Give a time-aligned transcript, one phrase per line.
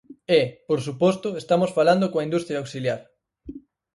[0.39, 3.01] E, por suposto, estamos falando coa industria auxiliar.